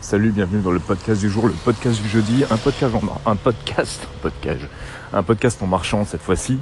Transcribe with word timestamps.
Salut, 0.00 0.30
bienvenue 0.30 0.62
dans 0.62 0.70
le 0.70 0.80
podcast 0.80 1.20
du 1.20 1.28
jour, 1.28 1.46
le 1.46 1.52
podcast 1.52 2.00
du 2.00 2.08
jeudi, 2.08 2.44
un 2.50 2.56
podcast 2.56 2.94
en 2.94 3.30
un 3.30 3.36
podcast, 3.36 4.08
un 4.16 4.18
podcast, 4.22 4.60
un 5.12 5.22
podcast 5.22 5.62
en 5.62 5.66
marchant 5.66 6.06
cette 6.06 6.22
fois-ci, 6.22 6.58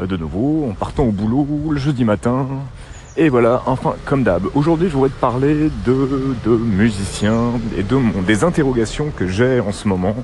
euh, 0.00 0.06
de 0.06 0.16
nouveau, 0.16 0.66
en 0.68 0.72
partant 0.72 1.04
au 1.04 1.12
boulot 1.12 1.46
le 1.70 1.78
jeudi 1.78 2.04
matin. 2.04 2.48
Et 3.18 3.28
voilà, 3.28 3.62
enfin, 3.66 3.96
comme 4.06 4.22
d'hab. 4.24 4.44
Aujourd'hui, 4.54 4.88
je 4.88 4.94
voudrais 4.94 5.10
te 5.10 5.20
parler 5.20 5.70
de, 5.84 6.34
de 6.44 6.50
musiciens 6.56 7.52
et 7.76 7.82
de 7.82 7.96
mon, 7.96 8.22
des 8.22 8.44
interrogations 8.44 9.12
que 9.14 9.28
j'ai 9.28 9.60
en 9.60 9.72
ce 9.72 9.86
moment 9.86 10.16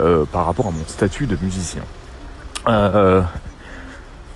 euh, 0.00 0.24
par 0.24 0.46
rapport 0.46 0.68
à 0.68 0.70
mon 0.70 0.84
statut 0.86 1.26
de 1.26 1.36
musicien. 1.42 1.82
Euh, 2.66 3.22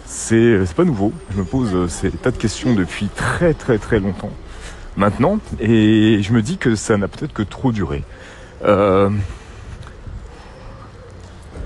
c'est 0.04 0.64
c'est 0.66 0.76
pas 0.76 0.84
nouveau. 0.84 1.12
Je 1.30 1.38
me 1.38 1.44
pose 1.44 1.74
euh, 1.74 1.88
ces 1.88 2.10
tas 2.10 2.30
de 2.30 2.36
questions 2.36 2.74
depuis 2.74 3.08
très 3.08 3.54
très 3.54 3.78
très 3.78 4.00
longtemps 4.00 4.30
maintenant 4.96 5.38
et 5.60 6.20
je 6.22 6.32
me 6.32 6.42
dis 6.42 6.56
que 6.56 6.74
ça 6.74 6.96
n'a 6.96 7.08
peut-être 7.08 7.32
que 7.32 7.42
trop 7.42 7.72
duré. 7.72 8.04
Euh, 8.64 9.10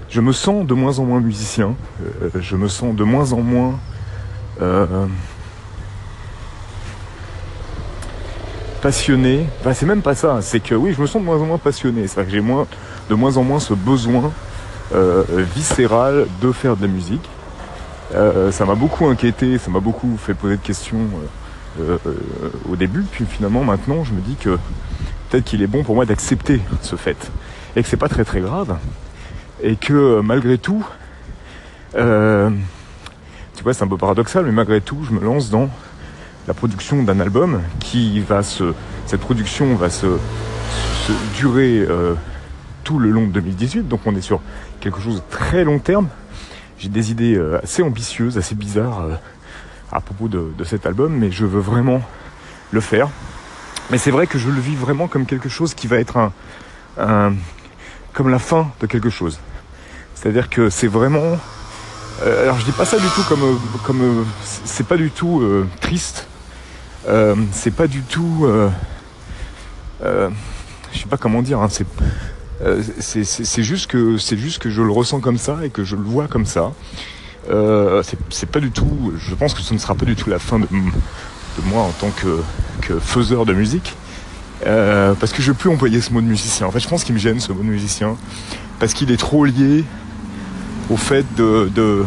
je 0.09 0.21
me 0.21 0.33
sens 0.33 0.67
de 0.67 0.75
moins 0.75 0.99
en 0.99 1.05
moins 1.05 1.21
musicien. 1.21 1.75
Euh, 2.03 2.31
je 2.41 2.57
me 2.57 2.69
sens 2.69 2.95
de 2.95 3.05
moins 3.05 3.33
en 3.33 3.41
moins 3.41 3.79
euh, 4.63 5.07
passionné. 8.81 9.47
Enfin, 9.61 9.75
c'est 9.75 9.87
même 9.87 10.03
pas 10.03 10.15
ça. 10.15 10.39
C'est 10.41 10.61
que 10.61 10.75
oui, 10.75 10.95
je 10.97 11.01
me 11.01 11.07
sens 11.07 11.21
de 11.21 11.27
moins 11.27 11.37
en 11.37 11.47
moins 11.47 11.59
passionné. 11.59 12.09
C'est 12.09 12.25
que 12.25 12.31
j'ai 12.31 12.41
moins, 12.41 12.67
de 13.11 13.15
moins 13.15 13.37
en 13.37 13.43
moins 13.43 13.61
ce 13.61 13.75
besoin 13.75 14.33
viscéral 15.55 16.27
de 16.41 16.51
faire 16.51 16.75
de 16.75 16.83
la 16.83 16.89
musique. 16.89 17.29
Ça 18.11 18.65
m'a 18.65 18.75
beaucoup 18.75 19.07
inquiété, 19.07 19.59
ça 19.59 19.71
m'a 19.71 19.81
beaucoup 19.81 20.17
fait 20.17 20.33
poser 20.33 20.57
de 20.57 20.63
questions 20.63 20.97
euh, 21.81 21.99
euh, 22.07 22.51
au 22.69 22.77
début, 22.77 23.03
puis 23.03 23.25
finalement 23.25 23.65
maintenant 23.65 24.05
je 24.05 24.13
me 24.13 24.21
dis 24.21 24.37
que 24.37 24.59
peut-être 25.29 25.45
qu'il 25.45 25.63
est 25.63 25.67
bon 25.67 25.85
pour 25.85 25.95
moi 25.95 26.07
d'accepter 26.07 26.61
ce 26.83 26.97
fait 26.97 27.31
et 27.77 27.83
que 27.83 27.89
c'est 27.89 27.97
pas 27.97 28.09
très 28.09 28.25
très 28.25 28.41
grave 28.41 28.77
et 29.63 29.77
que 29.77 29.93
euh, 29.93 30.23
malgré 30.23 30.59
tout, 30.59 30.87
euh, 31.97 32.51
tu 33.57 33.63
vois 33.63 33.75
c'est 33.75 33.85
un 33.85 33.89
peu 33.89 33.97
paradoxal, 33.97 34.45
mais 34.45 34.53
malgré 34.53 34.81
tout 34.81 34.99
je 35.05 35.13
me 35.13 35.21
lance 35.21 35.51
dans 35.51 35.69
la 36.47 36.55
production 36.55 37.03
d'un 37.03 37.21
album 37.21 37.61
qui 37.81 38.21
va 38.21 38.43
se, 38.43 38.73
cette 39.07 39.21
production 39.21 39.75
va 39.75 39.91
se, 39.91 40.07
se 41.07 41.13
durer 41.37 41.81
euh, 41.81 42.15
tout 42.85 42.99
le 42.99 43.11
long 43.11 43.27
de 43.27 43.33
2018, 43.33 43.89
donc 43.89 44.01
on 44.07 44.15
est 44.17 44.23
sur 44.23 44.41
quelque 44.81 45.01
chose 45.01 45.17
de 45.17 45.23
très 45.31 45.65
long 45.65 45.79
terme. 45.79 46.09
J'ai 46.79 46.89
des 46.89 47.11
idées 47.11 47.35
euh, 47.37 47.59
assez 47.63 47.83
ambitieuses, 47.83 48.39
assez 48.39 48.55
bizarres 48.55 49.05
à 49.93 50.01
propos 50.01 50.29
de, 50.29 50.53
cet 50.65 50.87
album, 50.87 51.17
mais 51.17 51.31
je 51.31 51.47
veux 51.47 51.61
vraiment 51.61 52.03
le 52.73 52.81
faire. 52.81 53.09
Mais 53.91 53.99
c'est 53.99 54.11
vrai 54.11 54.27
que 54.27 54.39
je 54.39 54.51
le 54.51 54.61
vis 54.61 54.77
vraiment 54.77 55.09
comme 55.09 55.25
quelque 55.25 55.49
chose 55.49 55.75
qui 55.75 55.87
va 55.87 55.97
être 55.99 56.31
un, 56.99 57.35
comme 58.13 58.29
la 58.29 58.39
fin 58.39 58.71
de 58.81 58.87
quelque 58.87 59.11
chose. 59.11 59.39
C'est-à-dire 60.15 60.51
que 60.51 60.69
c'est 60.69 60.89
vraiment. 60.89 61.39
euh, 62.23 62.43
alors 62.43 62.59
je 62.59 62.65
dis 62.65 62.73
pas 62.73 62.85
ça 62.85 62.99
du 62.99 63.07
tout 63.15 63.23
comme 63.29 63.43
euh, 63.43 63.55
comme 63.85 64.03
euh, 64.03 64.25
c'est 64.65 64.87
pas 64.87 64.97
du 64.97 65.11
tout 65.11 65.43
triste. 65.81 66.27
C'est 67.53 67.71
pas 67.75 67.87
du 67.87 68.03
tout. 68.03 68.47
Je 70.03 70.99
sais 70.99 71.07
pas 71.09 71.17
comment 71.17 71.41
dire. 71.43 71.61
hein, 71.61 71.69
c'est- 71.71 71.87
c'est 73.25 73.63
juste 73.63 73.87
que 73.87 74.19
c'est 74.19 74.37
juste 74.37 74.59
que 74.59 74.69
je 74.69 74.83
le 74.83 74.91
ressens 74.91 75.21
comme 75.21 75.39
ça 75.39 75.59
et 75.65 75.71
que 75.71 75.85
je 75.85 75.97
le 75.97 76.03
vois 76.03 76.27
comme 76.29 76.45
ça. 76.45 76.73
Euh, 77.51 78.03
c'est 78.31 78.51
pas 78.51 78.61
du 78.61 78.71
tout. 78.71 79.13
Je 79.19 79.35
pense 79.35 79.55
que 79.55 79.63
ce 79.63 79.75
ne 79.75 79.79
sera 79.79 79.95
pas 79.95 80.05
du 80.05 80.17
tout 80.17 80.31
la 80.31 80.39
fin 80.39 80.59
de, 80.59 80.67
moi 81.65 81.83
en 81.83 81.91
tant 81.91 82.11
que, 82.11 82.99
faiseur 83.01 83.47
de 83.47 83.53
musique. 83.53 83.95
Euh, 84.67 85.15
parce 85.15 85.33
que 85.33 85.41
je 85.41 85.53
veux 85.53 85.57
plus 85.57 85.71
employer 85.71 86.01
ce 86.01 86.13
mot 86.13 86.21
de 86.21 86.27
musicien. 86.27 86.67
En 86.67 86.71
fait, 86.71 86.81
je 86.81 86.89
pense 86.89 87.05
qu'il 87.05 87.15
me 87.15 87.21
gêne 87.21 87.41
ce 87.41 87.53
mot 87.53 87.63
de 87.63 87.69
musicien 87.69 88.17
parce 88.81 88.93
qu'il 88.93 89.11
est 89.11 89.17
trop 89.17 89.45
lié 89.45 89.85
au 90.91 90.97
fait 90.97 91.25
de 91.37 92.05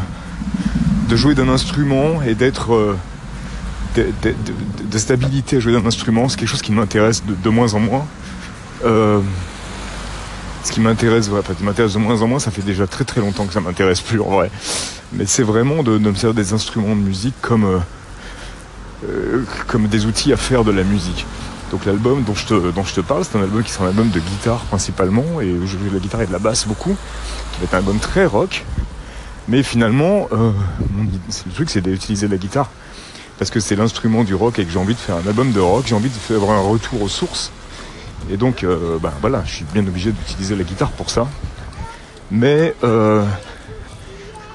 jouer 1.11 1.35
d'un 1.35 1.49
instrument 1.49 2.21
et 2.23 2.35
d'être 2.35 2.73
euh, 2.73 2.97
de, 3.95 4.97
stabilité 4.97 5.57
à 5.57 5.59
jouer 5.59 5.73
d'un 5.73 5.85
instrument. 5.85 6.27
C'est 6.29 6.37
quelque 6.37 6.49
chose 6.49 6.61
qui 6.61 6.71
m'intéresse 6.71 7.23
de 7.25 7.49
moins 7.49 7.73
en 7.73 7.79
moins. 7.79 8.05
Ce 10.63 10.71
qui 10.71 10.79
m'intéresse, 10.79 11.29
m'intéresse 11.61 11.93
de 11.93 11.97
moins 11.97 12.21
en 12.21 12.27
moins, 12.27 12.39
ça 12.39 12.51
fait 12.51 12.61
déjà 12.61 12.85
très 12.85 13.03
très 13.03 13.19
longtemps 13.19 13.45
que 13.45 13.53
ça 13.53 13.61
m'intéresse 13.61 14.01
plus 14.01 14.21
en 14.21 14.29
vrai. 14.29 14.51
Mais 15.13 15.25
c'est 15.25 15.43
vraiment 15.43 15.81
de, 15.81 15.97
me 15.97 16.13
servir 16.13 16.33
des 16.35 16.53
instruments 16.53 16.95
de 16.95 17.01
musique 17.01 17.33
comme, 17.41 17.65
euh, 17.65 17.79
euh, 19.09 19.43
comme 19.67 19.87
des 19.87 20.05
outils 20.05 20.31
à 20.31 20.37
faire 20.37 20.63
de 20.63 20.71
la 20.71 20.83
musique. 20.83 21.25
Donc 21.71 21.85
l'album 21.85 22.23
dont 22.23 22.35
je 22.35 22.45
te, 22.45 22.71
dont 22.71 22.83
je 22.83 22.93
te 22.93 23.01
parle, 23.01 23.23
c'est 23.25 23.37
un 23.37 23.41
album 23.41 23.63
qui 23.63 23.71
sera 23.71 23.85
un 23.85 23.89
album 23.89 24.09
de 24.09 24.19
guitare 24.19 24.59
principalement, 24.65 25.41
et 25.41 25.51
où 25.51 25.65
je 25.65 25.77
joue 25.77 25.89
de 25.89 25.93
la 25.93 25.99
guitare 25.99 26.21
et 26.21 26.27
de 26.27 26.31
la 26.31 26.39
basse 26.39 26.67
beaucoup, 26.67 26.95
qui 27.53 27.59
va 27.59 27.63
être 27.63 27.73
un 27.73 27.77
album 27.77 27.97
très 27.97 28.25
rock. 28.25 28.63
Mais 29.47 29.63
finalement, 29.63 30.27
euh, 30.31 30.51
le 31.45 31.51
truc 31.53 31.69
c'est 31.69 31.81
d'utiliser 31.81 32.27
la 32.27 32.37
guitare, 32.37 32.69
parce 33.39 33.49
que 33.49 33.59
c'est 33.59 33.75
l'instrument 33.75 34.23
du 34.23 34.35
rock 34.35 34.59
et 34.59 34.65
que 34.65 34.71
j'ai 34.71 34.79
envie 34.79 34.93
de 34.93 34.99
faire 34.99 35.15
un 35.15 35.27
album 35.27 35.51
de 35.53 35.59
rock, 35.59 35.85
j'ai 35.87 35.95
envie 35.95 36.09
de 36.09 36.13
faire 36.13 36.43
un 36.43 36.61
retour 36.61 37.01
aux 37.01 37.09
sources. 37.09 37.51
Et 38.29 38.37
donc, 38.37 38.63
euh, 38.63 38.97
bah, 38.99 39.13
voilà, 39.21 39.43
je 39.45 39.51
suis 39.55 39.65
bien 39.73 39.85
obligé 39.85 40.11
d'utiliser 40.11 40.55
la 40.55 40.63
guitare 40.63 40.91
pour 40.91 41.09
ça. 41.09 41.27
Mais 42.29 42.75
euh, 42.83 43.25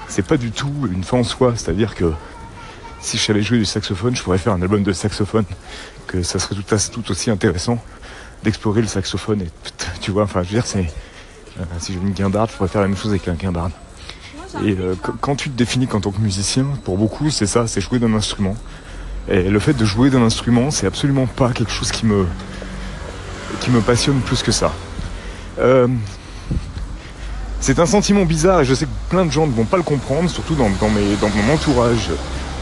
c'est 0.07 0.25
pas 0.25 0.37
du 0.37 0.51
tout 0.51 0.71
une 0.91 1.03
fin 1.03 1.17
en 1.17 1.23
soi. 1.23 1.53
C'est-à-dire 1.55 1.93
que 1.95 2.11
si 3.01 3.17
je 3.17 3.23
savais 3.23 3.41
jouer 3.43 3.59
du 3.59 3.65
saxophone, 3.65 4.15
je 4.15 4.23
pourrais 4.23 4.37
faire 4.39 4.53
un 4.53 4.61
album 4.61 4.83
de 4.83 4.93
saxophone. 4.93 5.45
Que 6.07 6.23
ça 6.23 6.39
serait 6.39 6.55
tout, 6.55 6.63
tout 6.93 7.11
aussi 7.11 7.29
intéressant 7.29 7.83
d'explorer 8.43 8.81
le 8.81 8.87
saxophone. 8.87 9.41
Et 9.41 9.49
tu 9.99 10.11
vois, 10.11 10.23
enfin, 10.23 10.41
je 10.41 10.47
veux 10.49 10.53
dire, 10.55 10.65
c'est 10.65 10.91
euh, 11.59 11.63
si 11.79 11.93
j'avais 11.93 12.05
une 12.07 12.13
guimbarde, 12.13 12.49
je 12.49 12.55
pourrais 12.55 12.69
faire 12.69 12.81
la 12.81 12.87
même 12.87 12.95
chose 12.97 13.11
avec 13.11 13.27
un 13.27 13.33
guimbarde. 13.33 13.73
Et 14.63 14.75
euh, 14.79 14.95
qu- 14.95 15.11
quand 15.19 15.35
tu 15.35 15.49
te 15.49 15.57
définis 15.57 15.87
en 15.91 15.99
tant 15.99 16.11
que 16.11 16.21
musicien, 16.21 16.65
pour 16.85 16.97
beaucoup, 16.97 17.29
c'est 17.29 17.45
ça, 17.45 17.67
c'est 17.67 17.81
jouer 17.81 17.99
d'un 17.99 18.13
instrument. 18.13 18.55
Et 19.27 19.49
le 19.49 19.59
fait 19.59 19.73
de 19.73 19.83
jouer 19.83 20.09
d'un 20.09 20.21
instrument, 20.21 20.71
c'est 20.71 20.87
absolument 20.87 21.27
pas 21.27 21.51
quelque 21.51 21.71
chose 21.71 21.91
qui 21.91 22.05
me 22.05 22.25
qui 23.59 23.71
me 23.71 23.81
passionne 23.81 24.19
plus 24.21 24.43
que 24.43 24.51
ça. 24.51 24.71
Euh, 25.59 25.87
c'est 27.59 27.79
un 27.79 27.85
sentiment 27.85 28.25
bizarre 28.25 28.61
et 28.61 28.65
je 28.65 28.73
sais 28.73 28.85
que 28.85 28.91
plein 29.09 29.25
de 29.25 29.31
gens 29.31 29.47
ne 29.47 29.51
vont 29.51 29.65
pas 29.65 29.77
le 29.77 29.83
comprendre, 29.83 30.29
surtout 30.29 30.55
dans, 30.55 30.69
mes, 30.69 31.15
dans 31.19 31.29
mon 31.29 31.53
entourage, 31.53 32.09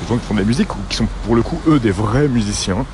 des 0.01 0.07
gens 0.07 0.17
qui 0.17 0.25
font 0.25 0.33
de 0.33 0.39
la 0.39 0.45
musique 0.45 0.73
ou 0.75 0.79
qui 0.89 0.95
sont 0.95 1.07
pour 1.25 1.35
le 1.35 1.41
coup 1.41 1.59
eux 1.67 1.79
des 1.79 1.91
vrais 1.91 2.27
musiciens. 2.27 2.85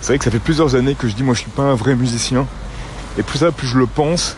C'est 0.00 0.08
vrai 0.08 0.18
que 0.18 0.24
ça 0.24 0.30
fait 0.30 0.38
plusieurs 0.38 0.74
années 0.74 0.94
que 0.94 1.08
je 1.08 1.14
dis 1.14 1.22
moi 1.22 1.34
je 1.34 1.40
suis 1.40 1.50
pas 1.50 1.62
un 1.62 1.74
vrai 1.74 1.94
musicien 1.94 2.46
et 3.18 3.22
plus 3.22 3.38
ça 3.38 3.50
plus 3.50 3.66
je 3.66 3.78
le 3.78 3.86
pense 3.86 4.36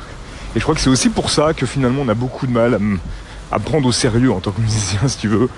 et 0.54 0.58
je 0.58 0.62
crois 0.62 0.75
que 0.75 0.80
c'est 0.80 0.90
aussi 0.90 1.08
pour 1.08 1.30
ça 1.30 1.52
que 1.52 1.66
finalement 1.66 2.02
on 2.02 2.08
a 2.08 2.14
beaucoup 2.14 2.46
de 2.46 2.52
mal 2.52 2.75
à 2.75 2.78
me, 2.78 2.98
à 3.50 3.58
prendre 3.58 3.86
au 3.86 3.92
sérieux 3.92 4.32
en 4.32 4.40
tant 4.40 4.50
que 4.50 4.60
musicien 4.60 5.00
si 5.08 5.19
tu 5.19 5.28
veux, 5.28 5.48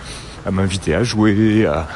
à 0.47 0.51
m'inviter 0.51 0.95
à 0.95 1.03
jouer, 1.05 1.67
à, 1.67 1.87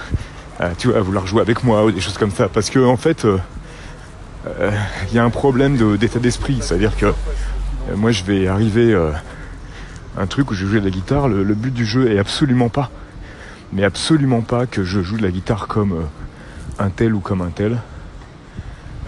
tu 0.79 0.89
vois, 0.89 0.99
à 0.99 1.01
vouloir 1.01 1.27
jouer 1.27 1.41
avec 1.41 1.65
moi 1.65 1.85
ou 1.85 1.91
des 1.91 2.01
choses 2.01 2.19
comme 2.19 2.31
ça 2.31 2.49
parce 2.49 2.71
que 2.71 2.79
en 2.79 2.97
fait 2.97 3.25
euh, 3.25 3.39
il 5.11 5.15
y 5.15 5.19
a 5.19 5.25
un 5.25 5.31
problème 5.31 5.97
d'état 5.97 6.19
d'esprit. 6.19 6.59
C'est-à-dire 6.61 6.97
que 6.97 7.07
euh, 7.91 7.97
moi, 7.97 8.11
je 8.11 8.25
vais 8.25 8.47
arriver 8.47 8.93
euh, 8.93 9.11
à 10.17 10.23
un 10.23 10.27
truc 10.27 10.51
où 10.51 10.55
je 10.55 10.67
joue 10.67 10.79
de 10.79 10.85
la 10.85 10.91
guitare. 10.91 11.29
Le, 11.29 11.55
but 11.55 11.73
du 11.73 11.85
jeu 11.85 12.11
est 12.11 12.19
absolument 12.19 12.69
pas, 12.69 12.91
mais 13.73 13.85
absolument 13.85 14.41
pas 14.41 14.67
que 14.67 14.85
je 14.85 15.03
joue 15.03 15.17
de 15.17 15.23
la 15.23 15.31
guitare 15.31 15.67
comme 15.67 15.93
euh, 15.93 16.05
un 16.79 16.91
tel 16.91 17.15
ou 17.15 17.21
comme 17.21 17.43
un 17.43 17.51
tel. 17.51 17.79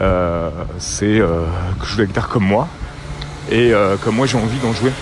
Euh, 0.01 0.51
c'est 0.79 1.21
euh, 1.21 1.47
que 1.81 1.87
je 1.87 1.91
joue 1.91 1.97
de 1.97 2.03
la 2.03 2.07
guitare 2.07 2.29
comme 2.29 2.45
moi 2.45 2.69
et 3.51 3.73
euh, 3.73 3.97
comme 3.97 4.17
moi 4.17 4.27
j'ai 4.27 4.37
envie 4.37 4.59
d'en 4.59 4.73
jouer. 4.73 4.93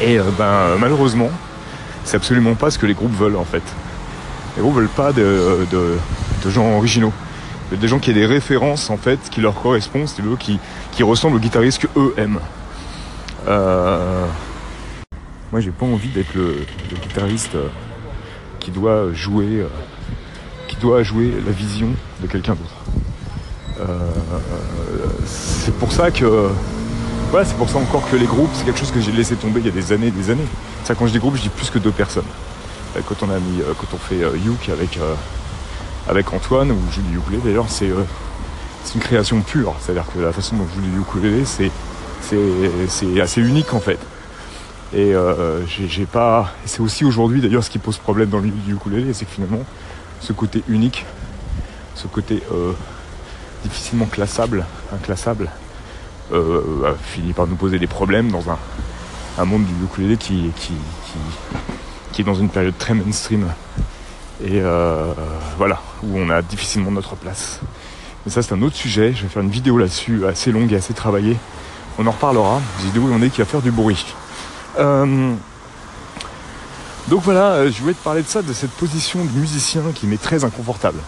Et 0.00 0.18
euh, 0.18 0.24
ben 0.36 0.44
euh, 0.44 0.76
malheureusement, 0.78 1.30
c'est 2.04 2.16
absolument 2.16 2.54
pas 2.54 2.70
ce 2.70 2.78
que 2.78 2.86
les 2.86 2.94
groupes 2.94 3.14
veulent 3.16 3.36
en 3.36 3.44
fait. 3.44 3.62
Les 4.56 4.62
groupes 4.62 4.74
veulent 4.74 4.88
pas 4.88 5.12
de 5.12 5.66
gens 6.48 6.76
originaux 6.76 7.12
des 7.72 7.88
gens 7.88 7.98
qui 7.98 8.10
aient 8.10 8.14
des 8.14 8.26
références 8.26 8.90
en 8.90 8.96
fait 8.96 9.18
qui 9.30 9.40
leur 9.40 9.54
correspondent, 9.54 10.08
tu 10.14 10.22
veux, 10.22 10.36
qui, 10.36 10.58
qui 10.92 11.02
ressemblent 11.02 11.36
aux 11.36 11.40
guitaristes 11.40 11.82
que 11.82 11.88
eux 11.98 12.14
aiment. 12.16 12.40
Euh, 13.48 14.24
Moi 15.52 15.60
j'ai 15.60 15.70
pas 15.70 15.86
envie 15.86 16.08
d'être 16.08 16.34
le, 16.34 16.64
le 16.90 16.96
guitariste 16.96 17.54
euh, 17.54 17.68
qui 18.60 18.70
doit 18.70 19.12
jouer 19.12 19.60
euh, 19.60 19.68
qui 20.68 20.76
doit 20.76 21.02
jouer 21.02 21.32
la 21.44 21.52
vision 21.52 21.88
de 22.20 22.26
quelqu'un 22.26 22.54
d'autre. 22.54 22.74
Euh, 23.80 24.10
c'est 25.24 25.74
pour 25.74 25.92
ça 25.92 26.10
que 26.10 26.50
voilà, 27.30 27.44
c'est 27.44 27.56
pour 27.56 27.68
ça 27.68 27.78
encore 27.78 28.08
que 28.10 28.16
les 28.16 28.26
groupes, 28.26 28.50
c'est 28.54 28.64
quelque 28.64 28.78
chose 28.78 28.92
que 28.92 29.00
j'ai 29.00 29.12
laissé 29.12 29.34
tomber 29.36 29.60
il 29.60 29.66
y 29.66 29.68
a 29.68 29.72
des 29.72 29.92
années 29.92 30.06
et 30.08 30.10
des 30.12 30.30
années. 30.30 30.46
Ça 30.84 30.94
quand 30.94 31.06
je 31.06 31.12
dis 31.12 31.18
groupe, 31.18 31.36
je 31.36 31.42
dis 31.42 31.48
plus 31.48 31.70
que 31.70 31.78
deux 31.78 31.90
personnes. 31.90 32.24
Quand 33.06 33.22
on 33.22 33.30
a 33.30 33.38
mis, 33.38 33.60
euh, 33.60 33.74
quand 33.78 33.88
on 33.94 33.98
fait 33.98 34.20
Youk 34.44 34.68
avec 34.70 34.98
avec 36.08 36.32
Antoine 36.32 36.70
ou 36.70 36.78
je 36.90 37.00
joue 37.00 37.40
d'ailleurs 37.44 37.68
c'est 37.68 37.90
euh, 37.90 38.04
c'est 38.84 38.94
une 38.94 39.00
création 39.00 39.40
pure. 39.40 39.74
C'est 39.80 39.90
à 39.90 39.94
dire 39.94 40.04
que 40.14 40.20
la 40.20 40.32
façon 40.32 40.56
dont 40.56 40.66
je 40.68 40.80
joue 40.80 41.40
du 41.40 41.70
c'est 42.20 43.20
assez 43.20 43.40
unique 43.40 43.74
en 43.74 43.80
fait. 43.80 43.98
Et 44.94 45.14
euh, 45.14 45.66
j'ai 45.66 46.06
pas 46.06 46.52
c'est 46.64 46.80
aussi 46.80 47.04
aujourd'hui 47.04 47.40
d'ailleurs 47.40 47.64
ce 47.64 47.70
qui 47.70 47.78
pose 47.78 47.98
problème 47.98 48.28
dans 48.28 48.38
le 48.38 48.44
milieu 48.44 48.56
du 48.64 48.74
ukulélé 48.74 49.12
c'est 49.12 49.24
que 49.24 49.32
finalement 49.32 49.64
ce 50.20 50.32
côté 50.32 50.62
unique 50.68 51.04
ce 51.96 52.06
côté 52.06 52.42
euh, 52.52 52.72
difficilement 53.64 54.06
classable 54.06 54.64
inclassable 54.92 55.50
a 56.32 56.94
fini 57.02 57.32
par 57.32 57.46
nous 57.46 57.54
poser 57.56 57.78
des 57.78 57.86
problèmes 57.86 58.30
dans 58.30 58.44
un, 58.50 59.44
monde 59.44 59.64
du 59.64 59.84
ukulélé 59.84 60.16
qui 60.16 60.52
est 62.18 62.22
dans 62.24 62.34
une 62.34 62.48
période 62.48 62.76
très 62.78 62.94
mainstream 62.94 63.46
et 64.42 64.60
euh, 64.60 65.12
voilà, 65.56 65.80
où 66.02 66.18
on 66.18 66.28
a 66.28 66.42
difficilement 66.42 66.90
notre 66.90 67.16
place. 67.16 67.60
Mais 68.24 68.32
ça 68.32 68.42
c'est 68.42 68.54
un 68.54 68.62
autre 68.62 68.76
sujet, 68.76 69.12
je 69.14 69.22
vais 69.22 69.28
faire 69.28 69.42
une 69.42 69.50
vidéo 69.50 69.78
là-dessus 69.78 70.26
assez 70.26 70.52
longue 70.52 70.72
et 70.72 70.76
assez 70.76 70.94
travaillée. 70.94 71.36
On 71.98 72.06
en 72.06 72.10
reparlera, 72.10 72.60
une 72.80 72.86
vidéo 72.86 73.02
où 73.04 73.12
on 73.12 73.22
est 73.22 73.30
qui 73.30 73.38
va 73.38 73.46
faire 73.46 73.62
du 73.62 73.70
bruit. 73.70 74.04
Euh, 74.78 75.32
donc 77.08 77.22
voilà, 77.22 77.52
euh, 77.52 77.70
je 77.72 77.80
voulais 77.80 77.94
te 77.94 78.02
parler 78.02 78.22
de 78.22 78.28
ça, 78.28 78.42
de 78.42 78.52
cette 78.52 78.72
position 78.72 79.24
de 79.24 79.30
musicien 79.30 79.82
qui 79.94 80.06
m'est 80.06 80.20
très 80.20 80.44
inconfortable. 80.44 80.98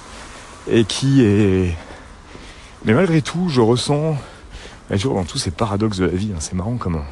Et 0.70 0.84
qui 0.84 1.22
est... 1.22 1.76
Mais 2.84 2.94
malgré 2.94 3.20
tout, 3.20 3.48
je 3.48 3.60
ressens, 3.60 4.16
toujours 4.90 5.14
dans 5.14 5.24
tous 5.24 5.38
ces 5.38 5.50
paradoxes 5.50 5.98
de 5.98 6.06
la 6.06 6.12
vie, 6.12 6.30
hein, 6.32 6.38
c'est 6.40 6.54
marrant 6.54 6.76
comment 6.78 7.04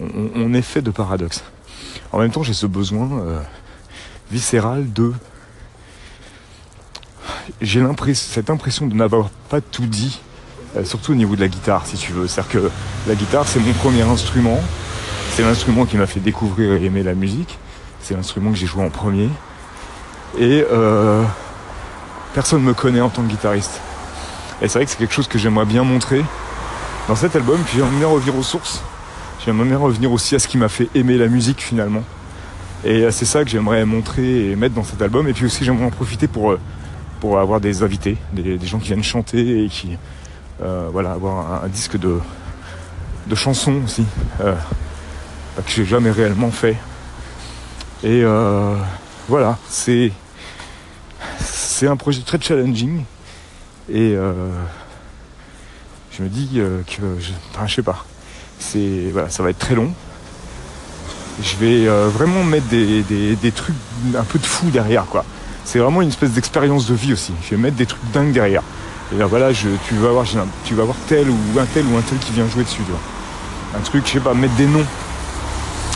on, 0.00 0.54
est 0.54 0.62
fait 0.62 0.82
de 0.82 0.90
paradoxes. 0.90 1.42
En 2.12 2.18
même 2.18 2.30
temps, 2.30 2.42
j'ai 2.42 2.54
ce 2.54 2.66
besoin 2.66 3.08
viscéral 4.30 4.92
de 4.92 5.12
j'ai 7.60 7.82
cette 8.14 8.50
impression 8.50 8.86
de 8.86 8.94
n'avoir 8.94 9.30
pas 9.48 9.60
tout 9.60 9.86
dit, 9.86 10.20
euh, 10.76 10.84
surtout 10.84 11.12
au 11.12 11.14
niveau 11.14 11.36
de 11.36 11.40
la 11.40 11.48
guitare, 11.48 11.86
si 11.86 11.96
tu 11.96 12.12
veux. 12.12 12.26
C'est-à-dire 12.26 12.52
que 12.52 12.70
la 13.08 13.14
guitare, 13.14 13.46
c'est 13.46 13.60
mon 13.60 13.72
premier 13.72 14.02
instrument. 14.02 14.60
C'est 15.32 15.42
l'instrument 15.42 15.84
qui 15.86 15.96
m'a 15.96 16.06
fait 16.06 16.20
découvrir 16.20 16.72
et 16.72 16.84
aimer 16.84 17.02
la 17.02 17.14
musique. 17.14 17.58
C'est 18.02 18.14
l'instrument 18.14 18.50
que 18.50 18.56
j'ai 18.56 18.66
joué 18.66 18.84
en 18.84 18.90
premier. 18.90 19.28
Et 20.38 20.64
euh, 20.70 21.22
personne 22.34 22.62
ne 22.62 22.66
me 22.66 22.74
connaît 22.74 23.00
en 23.00 23.08
tant 23.08 23.22
que 23.22 23.28
guitariste. 23.28 23.80
Et 24.62 24.68
c'est 24.68 24.78
vrai 24.78 24.84
que 24.84 24.90
c'est 24.90 24.98
quelque 24.98 25.14
chose 25.14 25.28
que 25.28 25.38
j'aimerais 25.38 25.66
bien 25.66 25.84
montrer 25.84 26.24
dans 27.08 27.16
cet 27.16 27.36
album. 27.36 27.60
Puis 27.64 27.78
j'aimerais 27.78 27.96
bien 27.96 28.08
revenir 28.08 28.36
aux 28.36 28.42
sources. 28.42 28.82
J'aimerais 29.44 29.68
bien 29.68 29.78
revenir 29.78 30.12
aussi 30.12 30.34
à 30.34 30.38
ce 30.38 30.48
qui 30.48 30.58
m'a 30.58 30.68
fait 30.68 30.88
aimer 30.94 31.16
la 31.16 31.28
musique 31.28 31.60
finalement. 31.60 32.02
Et 32.84 33.04
euh, 33.04 33.10
c'est 33.10 33.24
ça 33.24 33.44
que 33.44 33.50
j'aimerais 33.50 33.84
montrer 33.84 34.50
et 34.50 34.56
mettre 34.56 34.74
dans 34.74 34.84
cet 34.84 35.02
album. 35.02 35.28
Et 35.28 35.32
puis 35.32 35.46
aussi 35.46 35.64
j'aimerais 35.64 35.86
en 35.86 35.90
profiter 35.90 36.28
pour 36.28 36.56
pour 37.20 37.38
avoir 37.38 37.60
des 37.60 37.82
invités, 37.82 38.16
des, 38.32 38.58
gens 38.66 38.78
qui 38.78 38.88
viennent 38.88 39.04
chanter 39.04 39.64
et 39.64 39.68
qui, 39.68 39.96
euh, 40.62 40.88
voilà, 40.90 41.12
avoir 41.12 41.64
un, 41.64 41.68
disque 41.68 41.98
de, 41.98 42.18
chansons 43.34 43.82
aussi, 43.84 44.04
euh, 44.40 44.54
que 45.56 45.70
j'ai 45.70 45.84
jamais 45.84 46.10
réellement 46.10 46.50
fait. 46.50 46.76
Et 48.02 48.22
euh, 48.24 48.74
voilà, 49.28 49.58
c'est 49.68 50.10
un 51.82 51.96
projet 51.96 52.22
très 52.22 52.40
challenging 52.40 53.04
et 53.92 54.14
je 56.12 56.22
me 56.22 56.28
dis 56.28 56.60
que, 56.86 57.16
je, 57.20 57.32
sais 57.72 57.82
pas, 57.82 58.04
ça 58.58 59.42
va 59.42 59.50
être 59.50 59.58
très 59.58 59.74
long. 59.74 59.92
Je 61.42 61.56
vais 61.56 61.86
vraiment 62.08 62.44
mettre 62.44 62.66
des, 62.68 63.02
des, 63.02 63.36
des 63.36 63.52
trucs 63.52 63.76
un 64.16 64.24
peu 64.24 64.38
de 64.38 64.46
fou 64.46 64.70
derrière 64.70 65.04
quoi 65.06 65.24
c'est 65.70 65.78
vraiment 65.78 66.02
une 66.02 66.08
espèce 66.08 66.32
d'expérience 66.32 66.88
de 66.88 66.94
vie 66.94 67.12
aussi. 67.12 67.32
Je 67.44 67.50
vais 67.50 67.56
mettre 67.56 67.76
des 67.76 67.86
trucs 67.86 68.02
dingues 68.12 68.32
derrière. 68.32 68.62
Et 69.14 69.18
là 69.18 69.26
voilà, 69.26 69.52
tu 69.52 69.94
vas 69.94 70.08
avoir, 70.08 70.26
tu 70.64 70.74
vas 70.74 70.84
tel 71.06 71.30
ou 71.30 71.36
un 71.60 71.64
tel 71.64 71.86
ou 71.86 71.96
un 71.96 72.00
tel 72.00 72.18
qui 72.18 72.32
vient 72.32 72.48
jouer 72.48 72.64
dessus. 72.64 72.82
Tu 72.84 72.90
vois. 72.90 73.78
Un 73.78 73.82
truc, 73.82 74.04
je 74.04 74.10
sais 74.14 74.20
pas, 74.20 74.34
mettre 74.34 74.54
des 74.54 74.66
noms. 74.66 74.84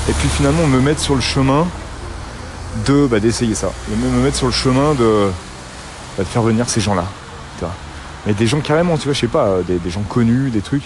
Et 0.08 0.12
puis 0.12 0.28
finalement 0.28 0.64
me 0.68 0.80
mettre 0.80 1.00
sur 1.00 1.16
le 1.16 1.20
chemin 1.20 1.66
de 2.86 3.08
bah, 3.08 3.18
d'essayer 3.18 3.56
ça. 3.56 3.72
Et 3.92 3.96
me 3.96 4.22
mettre 4.22 4.36
sur 4.36 4.46
le 4.46 4.52
chemin 4.52 4.94
de, 4.94 5.30
bah, 6.16 6.22
de 6.22 6.28
faire 6.28 6.42
venir 6.42 6.68
ces 6.68 6.80
gens-là. 6.80 7.06
Mais 8.26 8.32
des 8.32 8.46
gens 8.46 8.60
carrément, 8.60 8.96
tu 8.96 9.04
vois, 9.04 9.12
je 9.12 9.20
sais 9.20 9.26
pas, 9.26 9.58
des, 9.66 9.90
gens 9.90 10.02
connus, 10.02 10.50
des 10.50 10.62
trucs. 10.62 10.84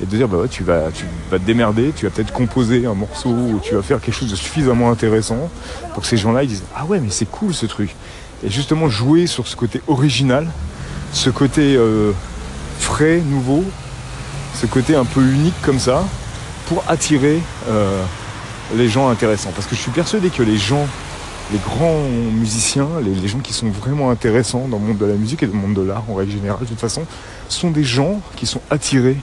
Et 0.00 0.06
de 0.06 0.16
dire 0.16 0.28
bah 0.28 0.38
ouais, 0.38 0.48
tu 0.48 0.62
vas, 0.62 0.92
tu 0.94 1.04
vas 1.28 1.40
te 1.40 1.44
démerder, 1.44 1.92
tu 1.94 2.06
vas 2.06 2.12
peut-être 2.12 2.32
composer 2.32 2.86
un 2.86 2.94
morceau 2.94 3.30
ou 3.30 3.60
tu 3.60 3.74
vas 3.74 3.82
faire 3.82 4.00
quelque 4.00 4.14
chose 4.14 4.30
de 4.30 4.36
suffisamment 4.36 4.92
intéressant 4.92 5.50
pour 5.92 6.04
que 6.04 6.08
ces 6.08 6.16
gens-là 6.16 6.44
ils 6.44 6.48
disent 6.48 6.62
ah 6.76 6.84
ouais 6.84 7.00
mais 7.00 7.10
c'est 7.10 7.28
cool 7.28 7.52
ce 7.52 7.66
truc 7.66 7.96
et 8.44 8.50
justement 8.50 8.88
jouer 8.88 9.26
sur 9.26 9.46
ce 9.48 9.56
côté 9.56 9.80
original, 9.86 10.46
ce 11.12 11.30
côté 11.30 11.76
euh, 11.76 12.12
frais, 12.78 13.20
nouveau, 13.24 13.64
ce 14.54 14.66
côté 14.66 14.94
un 14.94 15.04
peu 15.04 15.20
unique 15.20 15.60
comme 15.62 15.78
ça, 15.78 16.04
pour 16.66 16.84
attirer 16.88 17.40
euh, 17.68 18.02
les 18.76 18.88
gens 18.88 19.08
intéressants. 19.08 19.50
Parce 19.54 19.66
que 19.66 19.74
je 19.74 19.80
suis 19.80 19.90
persuadé 19.90 20.30
que 20.30 20.42
les 20.42 20.58
gens, 20.58 20.86
les 21.52 21.58
grands 21.58 22.02
musiciens, 22.32 22.88
les, 23.02 23.28
gens 23.28 23.38
qui 23.38 23.52
sont 23.52 23.70
vraiment 23.70 24.10
intéressants 24.10 24.68
dans 24.68 24.78
le 24.78 24.84
monde 24.84 24.98
de 24.98 25.06
la 25.06 25.14
musique 25.14 25.42
et 25.42 25.46
dans 25.46 25.54
le 25.54 25.60
monde 25.60 25.74
de 25.74 25.82
l'art 25.82 26.04
en 26.08 26.14
règle 26.14 26.32
générale, 26.32 26.60
de 26.60 26.66
toute 26.66 26.80
façon, 26.80 27.02
sont 27.48 27.70
des 27.70 27.84
gens 27.84 28.20
qui 28.36 28.46
sont 28.46 28.60
attirés 28.70 29.16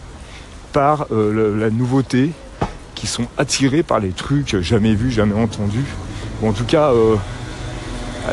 par 0.74 1.08
euh, 1.12 1.58
la 1.58 1.70
nouveauté, 1.70 2.32
qui 2.96 3.08
sont 3.08 3.28
attirés 3.38 3.84
par 3.84 4.00
les 4.00 4.10
trucs 4.10 4.60
jamais 4.60 4.96
vus, 4.96 5.12
jamais 5.12 5.36
entendus, 5.36 5.86
ou 6.42 6.50
en 6.50 6.54
tout 6.54 6.66
cas 6.66 6.92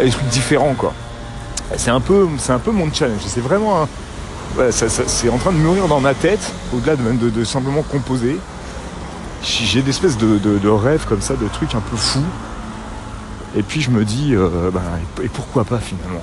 des 0.01 0.11
trucs 0.11 0.29
différents 0.29 0.75
quoi. 0.75 0.93
C'est 1.77 1.91
un 1.91 2.01
peu, 2.01 2.29
un 2.49 2.59
peu 2.59 2.71
mon 2.71 2.93
challenge. 2.93 3.21
C'est 3.27 3.41
vraiment, 3.41 3.89
c'est 4.71 5.29
en 5.29 5.39
train 5.39 5.53
de 5.53 5.57
mûrir 5.57 5.89
dans 5.89 6.01
ma 6.01 6.15
tête, 6.15 6.53
au-delà 6.75 6.97
de 6.97 7.03
même 7.03 7.19
de, 7.19 7.45
simplement 7.45 7.83
composer. 7.83 8.39
J'ai 9.43 9.83
des 9.83 9.91
espèces 9.91 10.19
de, 10.19 10.69
rêves 10.69 11.07
comme 11.09 11.23
ça, 11.23 11.35
de 11.35 11.49
trucs 11.49 11.75
un 11.75 11.81
peu 11.81 11.97
fous. 11.97 12.21
Et 13.57 13.63
puis 13.63 13.81
je 13.81 13.91
me 13.91 14.05
dis, 14.05 14.35
euh, 14.35 14.71
ben, 14.73 14.81
et 15.23 15.29
pourquoi 15.29 15.65
pas 15.65 15.79
finalement? 15.79 16.23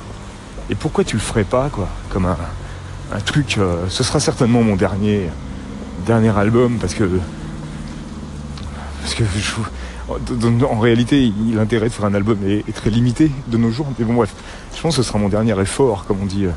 Et 0.70 0.76
pourquoi 0.76 1.04
tu 1.04 1.16
le 1.16 1.22
ferais 1.22 1.44
pas 1.44 1.70
quoi 1.70 1.88
Comme 2.10 2.26
un, 2.26 3.20
truc, 3.20 3.58
euh, 3.58 3.86
ce 3.88 4.04
sera 4.04 4.20
certainement 4.20 4.64
mon 4.64 4.76
dernier, 4.76 5.30
dernier 6.06 6.36
album 6.36 6.78
parce 6.80 6.94
que 6.94 7.08
parce 9.02 9.14
que 9.14 9.24
je, 9.24 9.52
en 10.10 10.80
réalité, 10.80 11.32
l'intérêt 11.54 11.88
de 11.88 11.94
faire 11.94 12.06
un 12.06 12.14
album 12.14 12.40
est, 12.48 12.74
très 12.74 12.90
limité 12.90 13.32
de 13.48 13.58
nos 13.58 13.72
jours. 13.72 13.88
Mais 13.98 14.06
bon, 14.06 14.16
bref, 14.16 14.34
je 14.76 14.82
pense 14.82 14.96
que 14.96 15.04
ce 15.04 15.08
sera 15.08 15.20
mon 15.20 15.30
dernier 15.30 15.60
effort, 15.60 16.06
comme 16.06 16.22
on 16.22 16.26
dit 16.26 16.46
euh, 16.46 16.52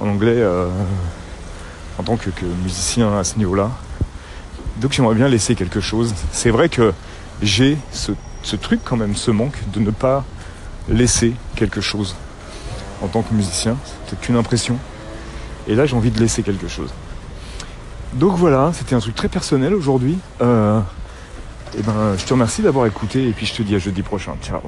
en 0.00 0.08
anglais, 0.08 0.36
euh, 0.36 0.68
en 1.98 2.02
tant 2.02 2.16
que, 2.16 2.30
musicien 2.62 3.18
à 3.18 3.24
ce 3.24 3.38
niveau-là. 3.38 3.70
Donc 4.80 4.92
j'aimerais 4.92 5.14
bien 5.14 5.28
laisser 5.28 5.54
quelque 5.54 5.80
chose. 5.80 6.14
C'est 6.32 6.50
vrai 6.50 6.68
que 6.68 6.92
j'ai 7.42 7.78
ce, 7.92 8.12
truc 8.56 8.80
quand 8.84 8.96
même, 8.96 9.16
ce 9.16 9.30
manque 9.30 9.56
de 9.72 9.80
ne 9.80 9.90
pas 9.90 10.24
laisser 10.88 11.32
quelque 11.56 11.80
chose 11.80 12.16
en 13.02 13.08
tant 13.08 13.22
que 13.22 13.32
musicien. 13.32 13.76
C'est 14.08 14.20
qu'une 14.20 14.36
impression. 14.36 14.76
Et 15.68 15.74
là, 15.74 15.86
j'ai 15.86 15.96
envie 15.96 16.10
de 16.10 16.20
laisser 16.20 16.42
quelque 16.42 16.68
chose. 16.68 16.90
Donc 18.14 18.36
voilà, 18.36 18.72
c'était 18.74 18.94
un 18.94 19.00
truc 19.00 19.14
très 19.14 19.28
personnel 19.28 19.74
aujourd'hui. 19.74 20.18
Euh, 20.40 20.80
eh 21.78 21.82
ben, 21.82 22.16
je 22.16 22.24
te 22.24 22.32
remercie 22.32 22.62
d'avoir 22.62 22.86
écouté 22.86 23.28
et 23.28 23.32
puis 23.32 23.46
je 23.46 23.54
te 23.54 23.62
dis 23.62 23.74
à 23.74 23.78
jeudi 23.78 24.02
prochain. 24.02 24.36
Ciao. 24.42 24.62